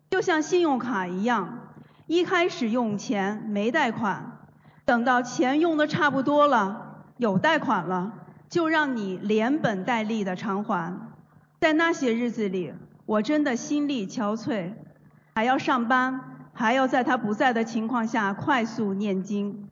[0.09, 1.73] 就像信用卡一样，
[2.07, 4.39] 一开始用钱没贷款，
[4.85, 8.13] 等到钱用的差不多了，有贷款了，
[8.49, 10.97] 就让你连本带利的偿还。
[11.59, 12.73] 在那些日子里，
[13.05, 14.75] 我真的心力憔悴，
[15.35, 16.21] 还要上班，
[16.53, 19.70] 还要在他不在的情况下快速念经，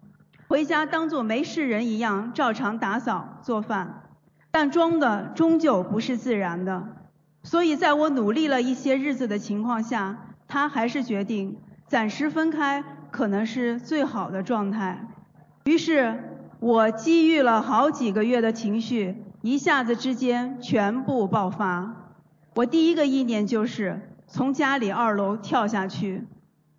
[0.48, 4.02] 回家当做没事人一样照常打扫做饭，
[4.50, 6.88] 但装的终究不是自然的，
[7.42, 10.18] 所以在我努力了一些日子的情况下，
[10.48, 15.06] 他还是决定暂时分开，可能是最好的状态。
[15.64, 16.24] 于是。
[16.60, 21.94] 我积郁了好几个月的情绪，一下子之间全部爆发。
[22.56, 26.26] 我第一个意念就是从家里二楼跳下去，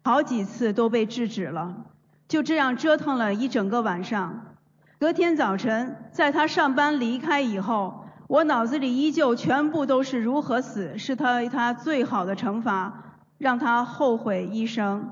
[0.03, 1.85] 好几次都被制止了。
[2.29, 4.55] 就这样折腾了一整个晚上。
[4.97, 15.09] 隔天早晨，在他上班离开以后，我脑子里依旧全部都是如何死是他他最好的惩罚，让他后悔一生。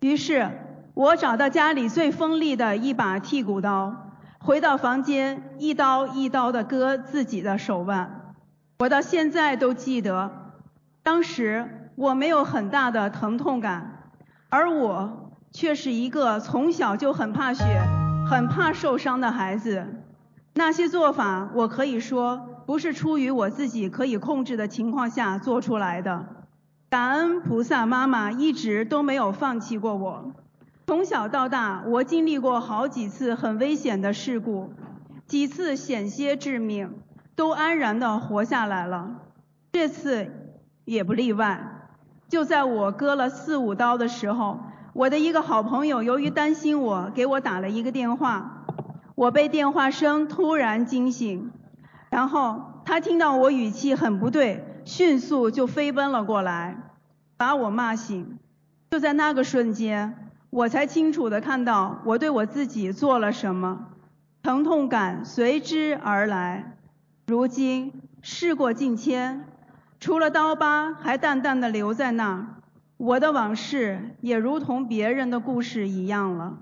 [0.00, 0.50] 于是。
[0.96, 8.34] 我找到家里最锋利的一把剔骨刀，回到房间，一刀一刀地割自己的手腕。
[8.78, 10.54] 我到现在都记得，
[11.02, 14.10] 当时我没有很大的疼痛感，
[14.48, 15.25] 而我
[15.56, 17.64] 却是一个从小就很怕血、
[18.28, 19.86] 很怕受伤的孩子。
[20.52, 26.26] 那些做法，我可以说不是出于我自己可以控制的情况下做出来的。
[26.90, 30.30] 感恩菩萨妈妈一直都没有放弃过我。
[30.88, 34.74] 从小到大，我经历过好几次很危险的事故，
[35.26, 36.92] 几次险些致命，
[37.34, 39.22] 都安然的活下来了。
[39.72, 40.30] 这次
[40.84, 41.72] 也不例外。
[42.28, 44.60] 就在我割了四五刀的时候，
[44.96, 48.64] 我的一个好朋友由于担心我，给我打了一个电话。
[49.14, 51.50] 我被电话声突然惊醒，
[52.08, 56.78] 然后他听到我语气很不对，迅速就飞奔了过来，
[57.36, 58.38] 把我骂醒。
[58.90, 60.22] 就在那个瞬间。
[60.48, 63.88] 我才清楚地看到我对我自己做了什么，
[64.42, 66.78] 疼痛感随之而来。
[67.26, 69.44] 如今事过境迁，
[70.00, 72.46] 除了刀疤还淡淡地留在那儿，
[72.96, 76.58] 我的往事也如同别人的故事一样了。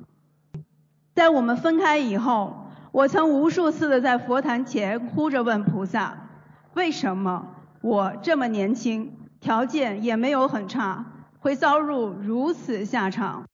[1.15, 6.29] 在我们分开以后，我曾无数次的在佛坛前哭着问菩萨：
[6.75, 7.47] 为什么
[7.81, 11.07] 我这么年轻，条件也没有很差，
[11.39, 13.45] 会遭入如此下场？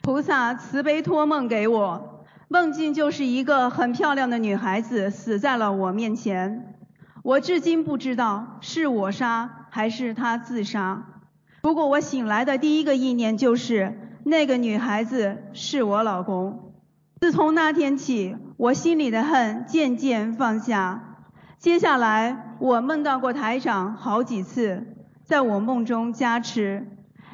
[0.00, 6.76] 菩萨慈悲托梦给我，梦境就是一个很漂亮的女孩子死在了我面前。
[7.22, 11.07] 我至今不知道是我杀还是她自杀。
[11.60, 16.72] 不过我醒来的第一个意念就是那个女孩子是我老公。
[17.20, 21.16] 自从那天起，我心里的恨渐渐放下。
[21.58, 24.86] 接下来我梦到过台长好几次，
[25.24, 26.86] 在我梦中加持。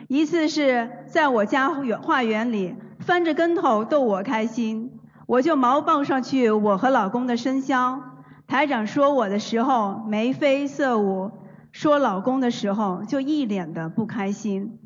[0.09, 8.01] 一次是在我家园花园里翻着跟头逗我开心，我就毛抱上去我和老公的生肖。
[8.47, 11.31] 台长说我的时候眉飞色舞，
[11.75, 14.79] 说老公的时候就一脸的不开心。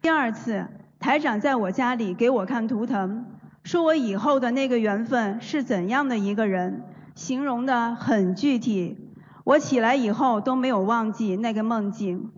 [0.00, 0.68] 第二次，
[1.00, 3.26] 台长在我家里给我看图腾，
[3.64, 6.84] 说我以后的那个缘分是怎样的一个人，
[7.16, 9.10] 形容的很具体。
[9.42, 12.30] 我起来以后都没有忘记那个梦境，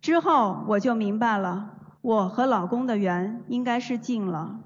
[0.00, 1.70] 之后我就明白了。
[2.00, 4.56] 我和老公的缘应该是尽了。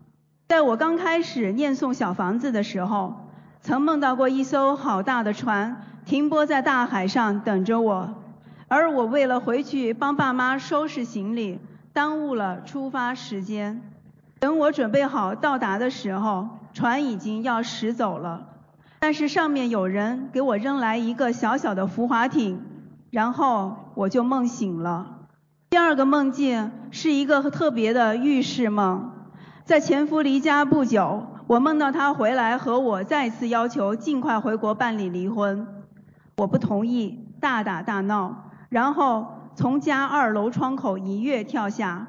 [0.49, 3.29] 在我刚开始念诵小房子的时候，
[3.61, 8.15] 曾梦到过一艘好大的船停泊在大海上等着我，
[8.69, 11.61] 而我为了回去帮爸妈收拾行李，
[11.93, 13.81] 耽误了出发时间。
[14.39, 18.49] 等我准备好到达的时候，船已经要驶走了。
[18.99, 22.61] 但是上面有人给我扔来一个小小的浮滑艇，
[23.11, 25.07] 然后我就梦醒了。
[25.71, 29.13] 第二个梦境是一个特别的预示梦，
[29.65, 35.67] 在前夫离家不久，我梦到他回来和我再次要求尽快回国办理离婚，
[36.37, 42.07] 我不同意，大打大闹，然后从家二楼窗口一跃跳下，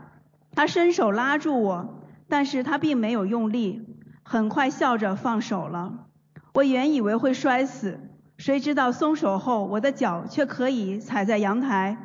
[0.51, 3.85] 他伸手拉住我，但是他并没有用力，
[4.23, 6.05] 很快笑着放手了。
[6.53, 7.99] 我原以为会摔死，
[8.37, 11.97] 谁知道松手后，我的脚却可以踩在阳台。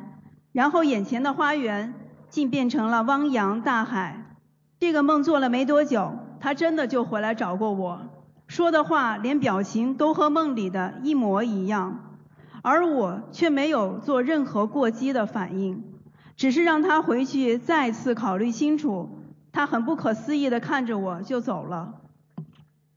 [0.51, 1.95] 然后眼前的花园
[2.29, 4.37] 竟变成了汪洋大海。
[4.79, 8.01] 这个梦做了没多久，他真的就回来找过我，
[8.47, 12.02] 说的话连表情都和梦里的一模一样，
[12.63, 15.83] 而我却没有做任何过激的反应，
[16.35, 19.19] 只是让他回去再次考虑清楚。
[19.51, 21.93] 他很不可思议地看着我就走了。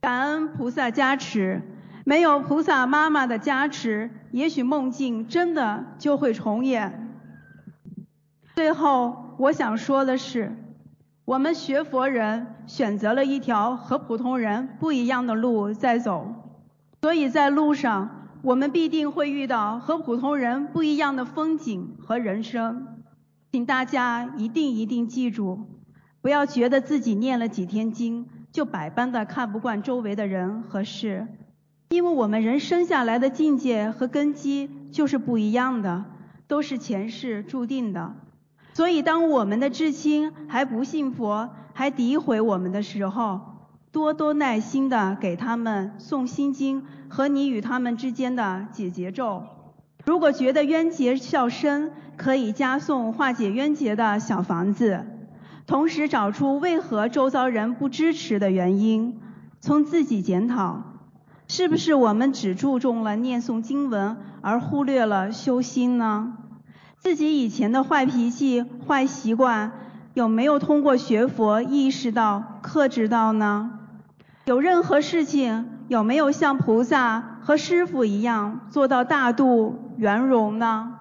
[0.01, 1.61] 感恩菩萨加持，
[2.05, 7.15] 没有菩萨妈妈的加持，也许梦境真的就会重演。
[8.55, 10.55] 最后，我想说的是，
[11.25, 16.33] 我们学佛人选择了一条和普通人不一样的路在走，
[17.01, 18.16] 所以在路上，
[18.47, 23.03] 我们必定会遇到和普通人不一样的风景和人生。
[23.51, 25.67] 请大家一定一定记住，
[26.21, 31.27] 不要觉得自己念了几天经就百般的看不惯周围的人和事，
[31.89, 36.05] 因为我们人生下来的境界和根基就是不一样的，
[36.47, 38.15] 都是前世注定的。
[38.73, 43.41] 所以，当我们的至亲还不信佛，还诋毁我们的时候，
[43.91, 49.43] 多多耐心的给他们诵心经和你与他们之间的解结咒。
[50.05, 55.05] 如果觉得冤结较深，可以加送化解冤结的小房子，
[55.65, 59.19] 同时找出为何周遭人不支持的原因，
[59.59, 60.81] 从自己检讨，
[61.47, 66.37] 是不是我们只注重了念诵经文，而忽略了修心呢？
[66.99, 69.71] 自己以前的坏脾气、坏习惯，
[70.13, 73.71] 有没有通过学佛意识到、克制到呢？
[74.45, 80.93] 有任何事情，有没有像菩萨和师父一样做到大度圆融呢？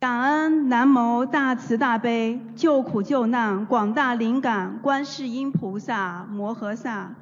[0.00, 7.14] 感恩南无大慈大悲救苦救难广大灵感观世音菩萨摩诃萨，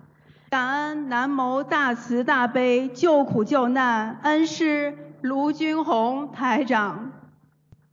[0.51, 7.11] 感恩南无大慈大悲救苦救难恩师卢军宏台长。